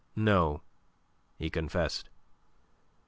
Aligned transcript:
"No," 0.15 0.63
he 1.37 1.51
confessed. 1.51 2.09